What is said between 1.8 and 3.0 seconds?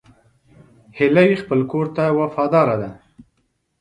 ته وفاداره ده